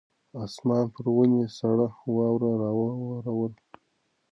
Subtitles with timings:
[0.45, 3.59] اسمان پر ونې سړه واوره راووروله.